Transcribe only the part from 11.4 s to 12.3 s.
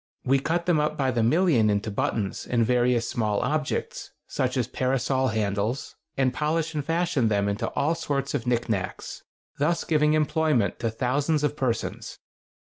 of persons.